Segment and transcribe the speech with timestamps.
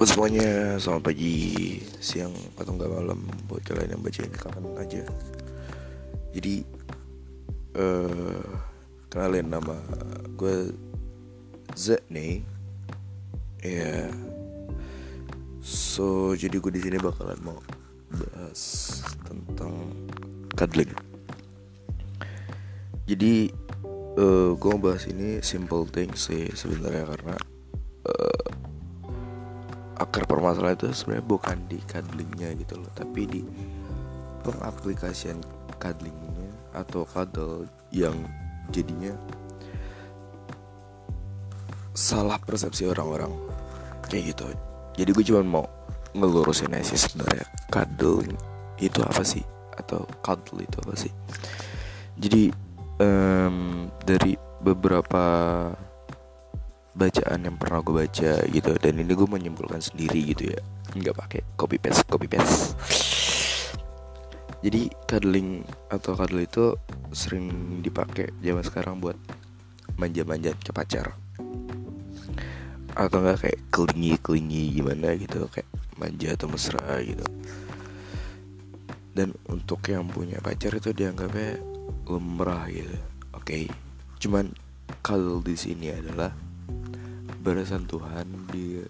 [0.00, 3.20] Buat semuanya, selamat pagi, siang, atau enggak malam.
[3.44, 5.04] Buat kalian yang baca ini kapan aja.
[6.32, 6.64] Jadi
[7.76, 8.48] uh,
[9.12, 9.76] Kenalin nama
[10.40, 10.72] gue
[11.76, 12.40] Z nih
[13.60, 14.08] Ya.
[15.60, 17.60] So, jadi gue di sini bakalan mau
[18.08, 19.84] bahas tentang
[20.56, 20.96] cuddling.
[23.04, 23.52] Jadi
[24.16, 27.36] uh, gue mau bahas ini simple thing sih sebenarnya karena
[30.00, 33.42] akar permasalahan itu sebenarnya bukan di cuddlingnya gitu loh tapi di
[34.40, 35.38] pengaplikasian
[35.76, 38.16] cuddlingnya atau cuddle yang
[38.72, 39.12] jadinya
[41.94, 43.30] salah persepsi orang-orang.
[44.08, 44.44] Kayak gitu.
[44.98, 45.66] Jadi gue cuma mau
[46.16, 48.34] ngelurusin aja sih sebenarnya cuddling
[48.80, 49.44] itu apa sih?
[49.76, 51.12] Atau cuddle itu apa sih?
[52.18, 52.50] Jadi
[52.98, 55.24] um, dari beberapa
[56.90, 60.60] bacaan yang pernah gue baca gitu dan ini gue menyimpulkan sendiri gitu ya.
[60.94, 62.74] Nggak pakai copy paste copy paste.
[64.60, 66.76] Jadi cuddling atau cuddle itu
[67.16, 69.16] sering dipakai zaman sekarang buat
[69.96, 71.16] manja-manja ke pacar.
[72.92, 77.24] Atau enggak kayak kelingi kelingi gimana gitu kayak manja atau mesra gitu.
[79.16, 81.56] Dan untuk yang punya pacar itu dianggapnya
[82.10, 82.98] lemrah gitu.
[83.32, 83.64] Oke okay.
[84.20, 84.52] cuman
[85.00, 86.49] cuddle di sini adalah
[87.40, 88.84] bersentuhan di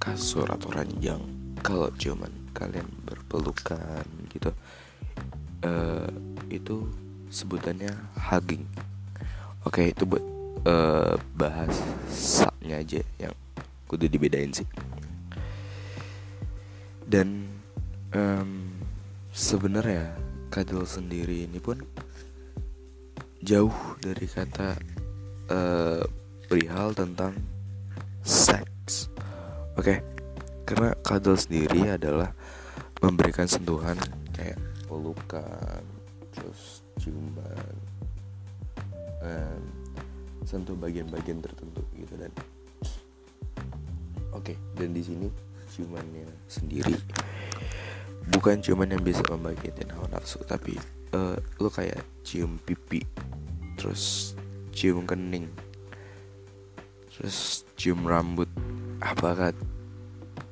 [0.00, 1.20] kasur atau ranjang
[1.60, 4.48] kalau cuman kalian berpelukan gitu
[5.68, 6.08] uh,
[6.48, 6.88] itu
[7.28, 8.64] sebutannya hugging.
[9.68, 10.24] Oke okay, itu buat
[10.64, 11.76] uh, bahas
[12.08, 13.34] saknya aja yang
[13.84, 14.64] kudu dibedain sih.
[17.04, 17.48] Dan
[18.16, 18.80] um,
[19.32, 20.16] sebenarnya
[20.48, 21.84] kadal sendiri ini pun
[23.44, 24.76] jauh dari kata
[25.52, 26.04] uh,
[26.48, 27.36] perihal tentang
[28.24, 29.12] seks.
[29.76, 30.00] Oke,
[30.64, 32.32] karena cuddle sendiri adalah
[33.04, 33.94] memberikan sentuhan
[34.34, 34.58] kayak
[34.88, 35.84] pelukan,
[36.34, 37.76] terus ciuman,
[39.22, 39.62] um,
[40.48, 42.32] sentuh bagian-bagian tertentu gitu dan
[44.32, 45.26] oke dan di sini
[45.68, 46.96] ciumannya sendiri
[48.32, 50.72] bukan ciuman yang bisa membangkitkan hawa nafsu tapi
[51.12, 53.04] uh, lu kayak cium pipi
[53.76, 54.32] terus
[54.72, 55.52] cium kening
[57.18, 58.46] terus cium rambut
[59.02, 59.50] apakah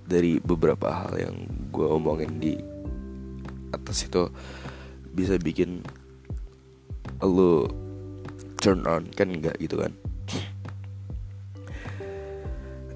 [0.02, 1.36] dari beberapa hal yang
[1.70, 2.58] gue omongin di
[3.70, 4.26] atas itu
[5.14, 5.82] bisa bikin
[7.22, 7.70] lo
[8.58, 9.92] turn on kan enggak gitu kan?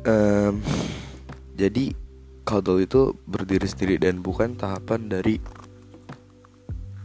[0.02, 0.64] Um,
[1.54, 1.94] jadi
[2.42, 5.38] cuddle itu berdiri sendiri dan bukan tahapan dari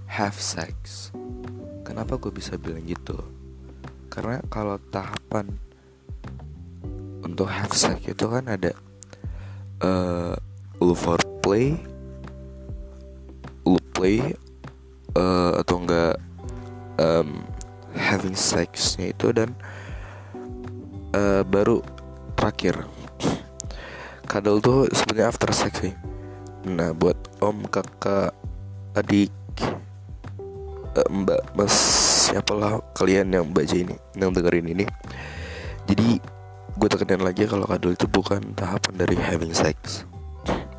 [0.10, 1.12] have sex.
[1.86, 3.20] Kenapa gue bisa bilang gitu?
[4.10, 5.65] Karena kalau tahapan
[7.26, 8.72] untuk sex itu kan ada
[9.82, 10.38] uh,
[10.78, 11.74] lu foreplay
[13.66, 14.22] lu play
[15.18, 16.16] uh, atau enggak
[17.02, 17.42] um,
[17.98, 19.58] having sexnya itu dan
[21.18, 21.82] uh, baru
[22.38, 22.86] terakhir.
[24.30, 25.96] Kadal tuh sebenarnya after sex sih.
[26.70, 28.34] Nah buat om kakak
[28.94, 29.34] adik
[30.96, 31.76] mbak mas
[32.32, 34.86] siapalah kalian yang baca ini yang dengerin ini.
[35.86, 36.35] Jadi
[36.76, 40.04] gue tekenin lagi kalau kadal itu bukan tahapan dari having sex.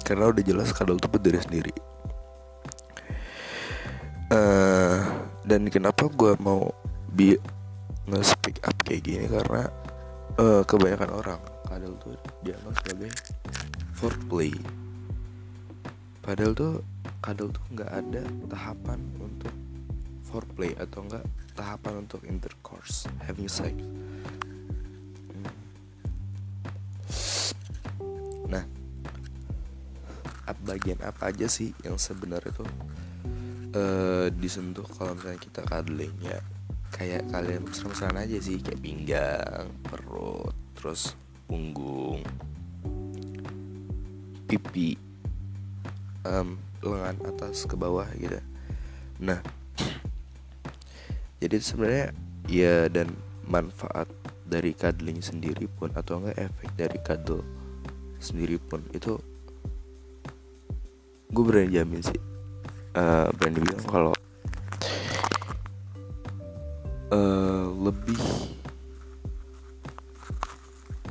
[0.04, 1.74] Karena udah jelas kadal itu berdiri sendiri.
[4.28, 5.00] Uh,
[5.48, 6.68] dan kenapa gue mau
[7.16, 7.38] bi
[8.12, 9.24] nge-speak up kayak gini?
[9.24, 9.72] Karena
[10.36, 12.12] uh, kebanyakan orang kadal tuh
[12.44, 13.10] dianggap sebagai
[13.96, 14.52] foreplay.
[16.20, 16.72] Padahal tuh
[17.24, 19.54] kadal tuh nggak ada tahapan untuk
[20.28, 21.24] foreplay atau enggak
[21.56, 23.72] tahapan untuk intercourse having sex
[30.66, 32.68] bagian apa aja sih yang sebenarnya tuh
[33.78, 36.42] uh, disentuh kalau misalnya kita cuddling ya
[36.94, 41.12] kayak kalian mesra-mesraan aja sih kayak pinggang, perut, terus
[41.44, 42.24] punggung,
[44.48, 44.96] pipi,
[46.24, 48.40] um, lengan atas ke bawah gitu.
[49.20, 49.44] Nah,
[51.42, 52.06] jadi sebenarnya
[52.48, 53.12] ya dan
[53.44, 54.08] manfaat
[54.46, 57.44] dari cuddling sendiri pun atau enggak efek dari cuddle
[58.22, 59.18] sendiri pun itu
[61.36, 62.20] gue berani jamin sih.
[62.96, 64.14] Uh, berani bilang kalau
[67.12, 68.16] uh, lebih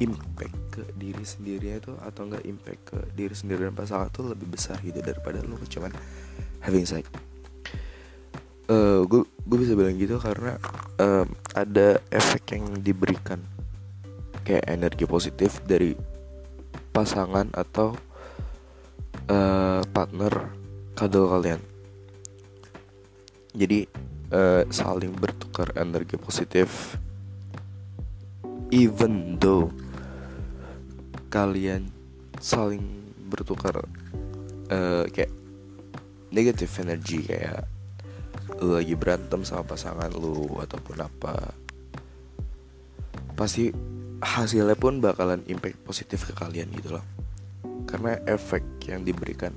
[0.02, 4.50] impact ke diri sendiri itu atau enggak impact ke diri sendiri dan pasangan tuh lebih
[4.50, 5.94] besar gitu daripada lo cuman
[6.66, 7.06] having sex.
[8.66, 10.58] Uh, gue gue bisa bilang gitu karena
[10.98, 13.38] um, ada efek yang diberikan.
[14.46, 15.98] Kayak energi positif dari
[16.94, 17.98] pasangan atau
[19.30, 20.54] uh, partner
[20.96, 21.62] kadal kalian.
[23.56, 23.88] Jadi
[24.32, 27.00] uh, saling bertukar energi positif.
[28.74, 29.72] Even though
[31.30, 31.88] kalian
[32.42, 32.84] saling
[33.30, 33.86] bertukar
[34.72, 35.32] uh, kayak
[36.34, 37.64] negatif energi kayak
[38.62, 41.56] lu lagi berantem sama pasangan lu ataupun apa
[43.36, 43.74] pasti
[44.24, 47.06] hasilnya pun bakalan impact positif ke kalian gitu loh
[47.86, 49.54] karena efek yang diberikan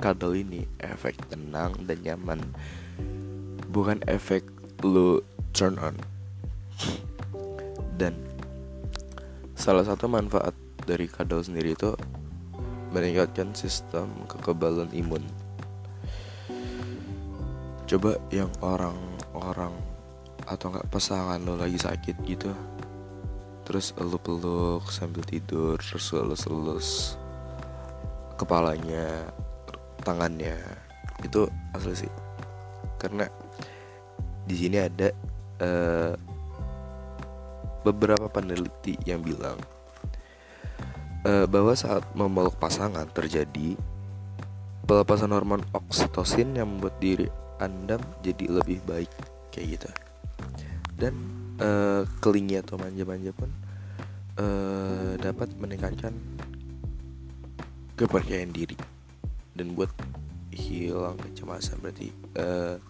[0.00, 2.40] kadal ini efek tenang dan nyaman.
[3.70, 4.42] Bukan efek
[4.82, 5.20] lu
[5.52, 5.94] turn on.
[8.00, 8.16] Dan
[9.54, 10.56] salah satu manfaat
[10.88, 11.92] dari kadal sendiri itu
[12.90, 15.22] meningkatkan sistem kekebalan imun.
[17.84, 19.74] Coba yang orang-orang
[20.48, 22.50] atau nggak pasangan lo lagi sakit gitu
[23.62, 27.19] terus lu peluk sambil tidur terus elus-elus
[28.40, 29.28] kepalanya
[30.00, 30.56] tangannya
[31.20, 31.44] itu
[31.76, 32.12] asli sih.
[32.96, 33.28] Karena
[34.48, 35.12] di sini ada
[35.60, 36.12] uh,
[37.84, 39.60] beberapa peneliti yang bilang
[41.28, 43.76] uh, bahwa saat memeluk pasangan terjadi
[44.88, 47.28] pelepasan hormon oksitosin yang membuat diri
[47.60, 49.12] anda jadi lebih baik
[49.52, 49.88] kayak gitu.
[50.96, 51.14] Dan
[51.60, 53.52] uh, kelingi atau manja-manja pun
[54.40, 56.12] uh, dapat meningkatkan
[58.00, 58.80] kepercayaan diri.
[59.52, 59.92] Dan buat
[60.48, 62.08] hilang kecemasan berarti
[62.40, 62.80] uh,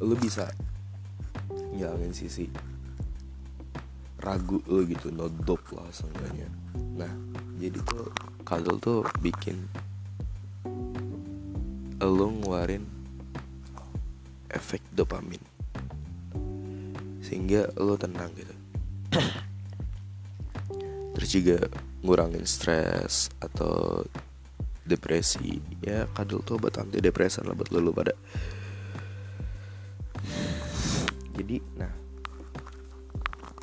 [0.00, 0.48] lu bisa
[1.76, 2.48] ngilangin sisi
[4.24, 6.48] ragu lo gitu nodop lah seenggaknya.
[6.96, 7.12] Nah
[7.60, 8.08] jadi tuh
[8.48, 9.68] kadal tuh bikin
[12.00, 12.84] lo ngeluarin
[14.48, 15.40] efek dopamin.
[17.20, 18.54] Sehingga lo tenang gitu.
[21.16, 21.56] Terus juga
[22.04, 24.04] ngurangin stres atau
[24.86, 25.60] depresi.
[25.82, 28.14] Ya kadal tuh obat anti depresan lah buat lo, pada.
[31.36, 31.92] Jadi nah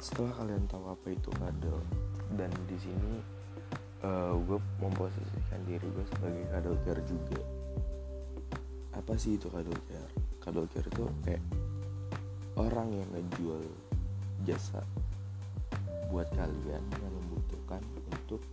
[0.03, 1.79] setelah kalian tahu apa itu kadal
[2.37, 3.13] dan di sini
[4.05, 7.41] uh, gue memposisikan diri gue sebagai kadal care juga.
[8.93, 10.13] Apa sih itu kadal care?
[10.37, 11.43] Kadal care itu kayak
[12.59, 13.63] orang yang ngejual
[14.45, 14.85] jasa
[16.13, 17.81] buat kalian yang membutuhkan
[18.13, 18.43] untuk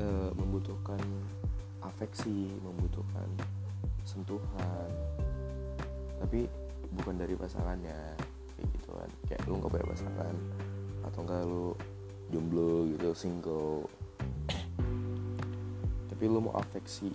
[0.00, 0.98] uh, membutuhkan
[1.84, 3.28] afeksi, membutuhkan
[4.08, 4.88] sentuhan,
[6.24, 6.48] tapi
[6.96, 8.16] bukan dari pasangannya
[8.56, 9.10] kayak gitu kan.
[9.28, 10.34] Kayak lu nggak punya pasangan
[11.04, 11.66] atau enggak lu
[12.32, 13.84] jomblo gitu single.
[16.08, 17.12] Tapi lu mau afeksi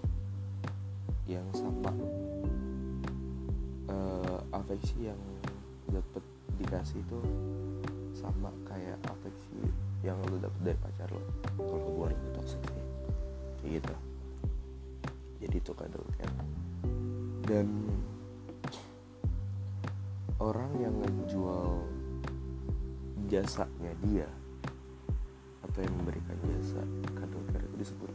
[1.26, 1.92] yang sama.
[4.56, 5.20] Afeksi yang
[5.92, 6.24] dapet
[6.58, 7.20] dikasih itu
[8.16, 9.60] sama kayak afeksi
[10.06, 11.22] yang lu dapet dari pacar lo
[11.58, 12.86] kalau gue itu toxic sih
[13.66, 13.96] kayak gitu.
[15.42, 16.32] Jadi itu kadal kan.
[17.50, 17.68] Dan
[20.38, 21.82] orang yang ngejual
[23.26, 24.30] jasanya dia
[25.66, 26.82] atau yang memberikan jasa
[27.18, 28.12] kadal care itu disebut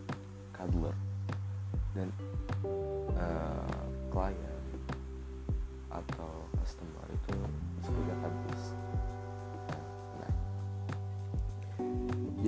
[0.54, 0.94] cuddler.
[1.90, 2.06] Dan
[3.18, 3.82] uh,
[4.14, 4.62] klien
[5.90, 7.09] atau customer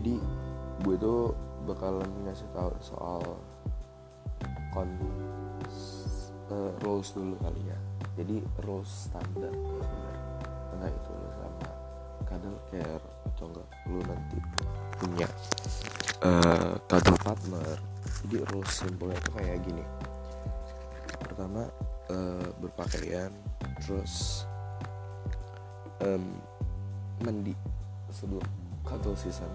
[0.03, 0.19] jadi
[0.83, 1.15] gue itu
[1.63, 3.23] bakalan ngasih tahu soal
[4.75, 4.91] kon
[6.51, 7.79] uh, rules dulu kali ya.
[8.19, 9.55] Jadi rules standar.
[9.55, 10.13] Ya
[10.75, 11.71] entah itu sama
[12.27, 14.39] kadal care atau enggak lu nanti
[14.99, 15.29] punya
[16.27, 17.79] uh, kadal partner.
[18.27, 19.85] Jadi rules simpelnya itu kayak gini.
[21.23, 21.71] Pertama
[22.11, 23.31] uh, berpakaian
[23.87, 24.43] terus
[26.03, 26.43] um,
[27.23, 27.55] mandi
[28.11, 28.43] sebelum
[28.83, 29.47] cuddle season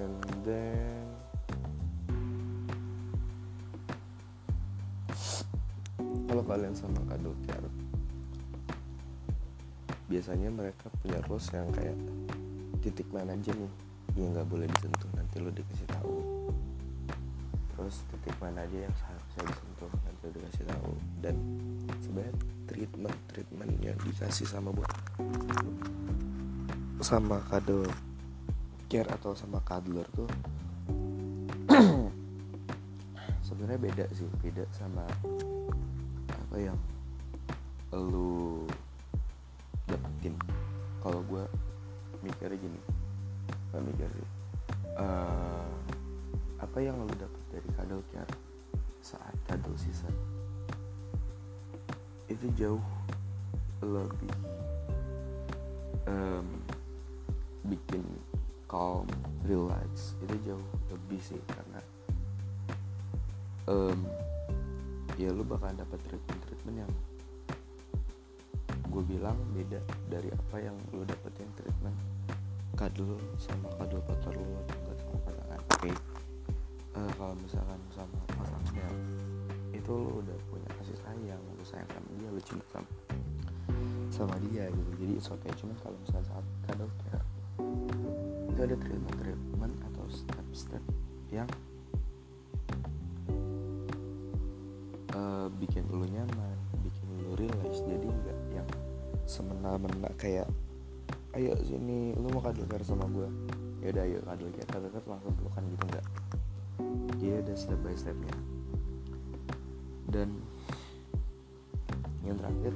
[0.00, 0.16] and
[0.48, 1.04] then
[6.24, 7.70] kalau kalian sama cuddle care
[10.10, 11.94] biasanya mereka punya rules yang kayak
[12.82, 13.72] titik mana aja nih
[14.18, 16.16] yang nggak boleh disentuh nanti lo dikasih tahu.
[17.78, 20.90] Terus titik mana aja yang seharusnya disentuh nanti lo dikasih tahu.
[21.22, 21.34] Dan
[22.02, 22.34] sebenarnya
[22.66, 24.90] treatment treatment yang dikasih sama buat
[27.00, 27.86] sama kado
[28.90, 30.26] care atau sama cuddler tuh
[33.46, 35.06] sebenarnya beda sih beda sama
[36.26, 36.78] apa yang
[37.94, 38.66] lu
[39.86, 40.34] dapetin.
[40.98, 41.46] Kalau gue
[42.26, 42.80] mikirnya gini
[43.70, 44.28] gak mikir sih
[44.98, 45.70] uh,
[46.58, 48.34] apa yang lu dapet dari cuddle care
[49.00, 50.12] saat cuddle season?
[52.26, 52.84] Itu jauh
[53.80, 54.34] lebih
[56.10, 56.46] um,
[57.70, 58.02] bikin
[58.70, 59.10] calm
[59.50, 60.14] relax.
[60.22, 61.82] Itu jauh lebih sih karena
[63.66, 64.06] um,
[65.18, 66.92] ya lu bakal dapat treatment treatment yang
[68.90, 69.78] gue bilang beda
[70.10, 71.94] dari apa yang lu dapetin treatment
[72.74, 75.60] kadul sama kadul kotor lu enggak sama pasangan.
[75.60, 75.94] Oke okay.
[76.98, 78.90] uh, kalau misalkan sama pasangan ya
[79.70, 82.90] itu lu udah punya kasih sayang lu sayang sama dia lu cinta sama
[84.10, 84.90] sama dia gitu.
[84.98, 85.50] Jadi oke okay.
[85.54, 87.29] Cuma kalau misalkan saat kadul care
[88.60, 90.84] itu ada treatment treatment atau step step
[91.32, 91.48] yang
[95.16, 98.68] uh, bikin lu nyaman bikin lu realize jadi enggak yang
[99.24, 100.44] semena-mena kayak
[101.40, 103.32] ayo sini lu mau kadal care sama gue
[103.80, 106.06] ya udah ayo kadal care kadal care langsung pelukan gitu enggak
[107.20, 108.36] jadi ada step by stepnya.
[110.08, 110.40] Dan
[112.24, 112.72] yang terakhir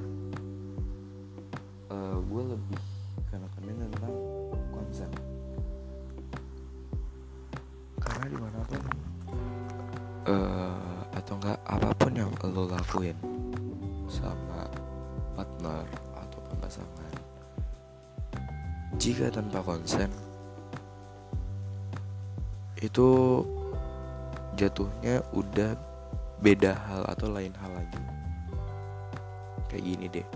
[1.89, 2.94] uh, eh, gue lebih
[12.51, 13.17] lo lakuin
[14.09, 14.69] sama
[15.35, 15.85] partner
[16.15, 17.13] ataupun pasangan
[19.01, 20.13] jika tanpa konsen
[22.85, 23.41] itu
[24.55, 25.75] jatuhnya udah
[26.45, 28.03] beda hal atau lain hal lagi.
[29.73, 30.29] Kayak gini deh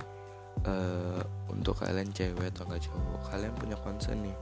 [0.66, 1.22] uh,
[1.52, 4.36] untuk kalian cewek atau enggak cowok kalian punya konsen nih.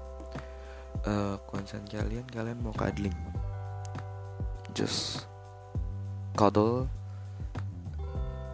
[1.04, 3.14] Uh, konsen kalian kalian mau cuddling.
[4.72, 5.26] Just
[6.38, 6.88] cuddle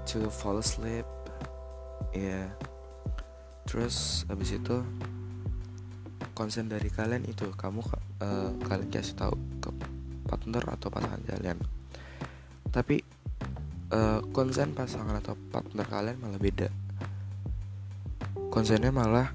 [0.06, 1.06] to fall asleep.
[2.12, 2.46] Ya yeah.
[3.64, 4.84] terus habis itu
[6.32, 7.80] konsen dari kalian itu kamu
[8.20, 9.70] uh, kalian kasih tahu ke
[10.26, 11.58] partner atau pasangan kalian.
[12.72, 13.00] Tapi
[13.92, 16.68] uh, konsen pasangan atau partner kalian malah beda.
[18.52, 19.32] Konsennya malah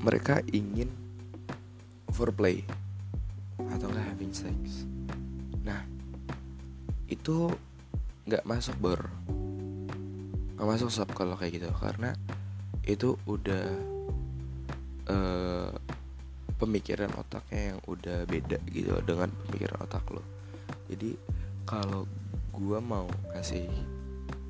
[0.00, 0.88] mereka ingin
[2.12, 2.64] foreplay
[3.68, 4.88] atau enggak having sex
[7.20, 7.52] itu
[8.24, 9.12] nggak masuk ber
[10.56, 11.68] nggak masuk sob kalau kayak gitu.
[11.76, 12.16] Karena
[12.88, 13.66] itu udah
[15.12, 15.72] uh,
[16.56, 20.24] pemikiran otaknya yang udah beda gitu dengan pemikiran otak lo.
[20.88, 21.12] Jadi
[21.68, 22.08] kalau
[22.56, 23.04] gue mau
[23.36, 23.68] kasih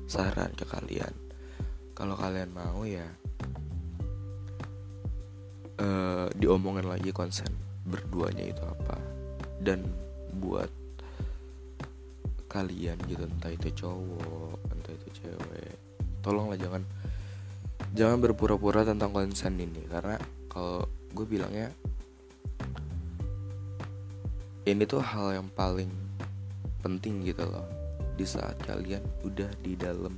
[0.07, 1.11] saran ke kalian
[1.95, 3.07] kalau kalian mau ya
[5.79, 7.51] uh, diomongin lagi konsen
[7.85, 8.97] berduanya itu apa.
[9.61, 9.85] Dan
[10.41, 10.80] buat
[12.51, 15.75] kalian gitu entah itu cowok entah itu cewek.
[16.19, 16.83] Tolonglah jangan
[17.95, 20.19] jangan berpura-pura tentang konsen ini karena
[20.51, 20.83] kalau
[21.15, 21.71] gue bilangnya
[24.67, 25.89] ini tuh hal yang paling
[26.83, 27.65] penting gitu loh
[28.19, 30.13] di saat kalian udah di dalam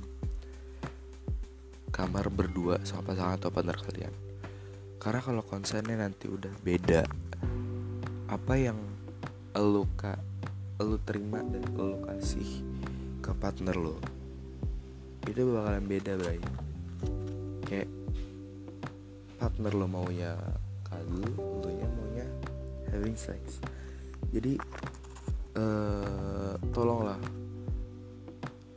[1.94, 4.14] kamar berdua sama pasangan atau partner kalian.
[4.98, 7.06] Karena kalau konsennya nanti udah beda
[8.26, 8.76] apa yang
[9.54, 10.18] lo kak
[10.82, 12.62] lo terima dan lo kasih
[13.22, 13.96] ke partner lo
[15.24, 16.40] itu bakalan beda bray.
[17.64, 17.88] Kayak
[19.40, 20.36] partner lo maunya
[20.84, 21.24] kado
[21.64, 22.26] lo nya maunya
[22.92, 23.60] having sex.
[24.28, 24.60] Jadi
[25.56, 27.20] uh, tolonglah.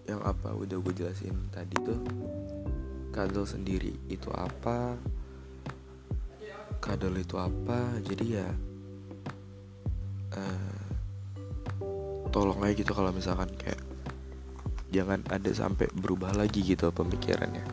[0.08, 2.00] Yang apa udah gue jelasin tadi tuh
[3.12, 4.96] kadal sendiri itu apa?
[6.80, 8.00] Kadal itu apa?
[8.08, 8.48] Jadi ya
[10.32, 10.67] uh,
[12.38, 13.82] tolong aja gitu kalau misalkan kayak
[14.94, 17.66] jangan ada sampai berubah lagi gitu pemikirannya.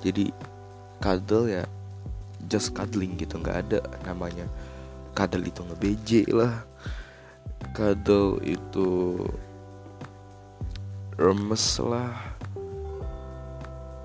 [0.00, 0.32] Jadi
[1.04, 1.64] kadal ya
[2.48, 4.48] just cuddling gitu nggak ada namanya.
[5.12, 6.64] Kadal itu ngebeje lah.
[7.76, 9.20] Cuddle itu
[11.20, 12.16] remes lah.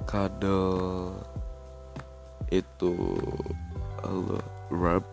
[0.04, 1.16] Cuddle
[2.52, 2.92] itu
[4.04, 4.40] lo
[4.72, 5.04] rub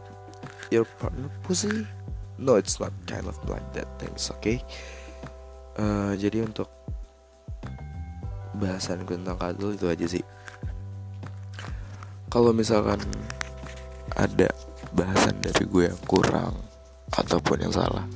[0.71, 1.87] your partner pussy
[2.39, 4.59] no it's not kind of like that things oke okay?
[5.79, 6.71] uh, jadi untuk
[8.55, 10.25] bahasan tentang cuddle itu aja sih.
[12.31, 12.99] Kalau misalkan
[14.15, 14.51] ada
[14.95, 16.55] bahasan dari gue yang kurang
[17.15, 18.07] ataupun yang salah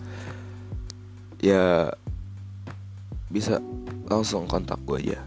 [1.38, 1.90] ya
[3.30, 3.62] bisa
[4.06, 5.20] langsung kontak gue aja.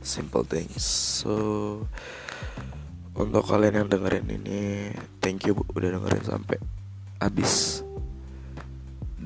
[0.00, 0.84] Simple things.
[1.24, 1.32] So
[3.12, 6.56] untuk kalian yang dengerin ini thank you udah dengerin sampai
[7.18, 7.77] habis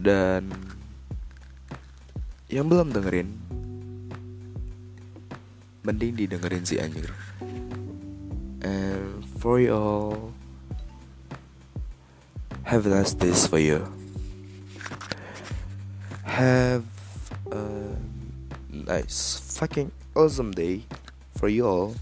[0.03, 0.51] dan
[2.51, 3.31] yang belum dengerin
[5.87, 7.11] mending didengerin si anjir
[8.67, 10.35] and for you all
[12.67, 13.85] have a nice days for you.
[16.25, 16.89] Have
[17.53, 17.93] a
[18.73, 20.89] nice fucking awesome day
[21.37, 21.93] for you all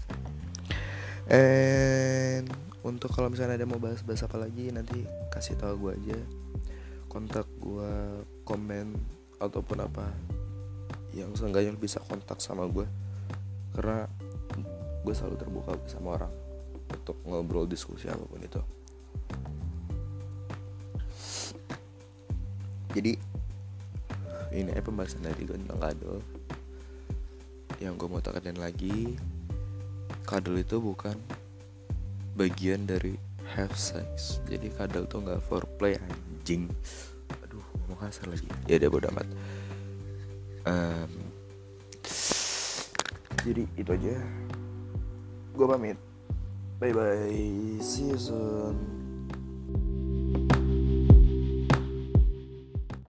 [1.27, 2.47] and
[2.87, 5.03] untuk kalau misalnya ada mau bahas-bahas apa lagi nanti
[5.35, 6.19] kasih tahu gue aja.
[7.11, 7.93] Kontak gue
[8.41, 8.97] komen
[9.37, 10.09] ataupun apa
[11.13, 12.87] yang seenggaknya bisa kontak sama gue
[13.77, 14.09] karena
[15.01, 16.33] gue selalu terbuka sama orang
[16.91, 18.61] untuk ngobrol diskusi apa pun itu.
[22.91, 23.13] Jadi
[24.51, 26.19] ini eh pembahasan dari gue tentang kadal
[27.79, 29.15] yang gue mau tekenin lagi
[30.27, 31.15] kadal itu bukan
[32.35, 33.15] bagian dari
[33.55, 34.43] have sex.
[34.47, 36.67] Jadi kadal tuh nggak foreplay anjing
[37.91, 38.47] mau kasar lagi.
[38.65, 39.27] Ya udah bodo amat.
[40.63, 41.11] Um,
[43.43, 44.15] jadi itu aja.
[45.51, 45.99] Gue pamit.
[46.81, 49.00] Bye bye see you soon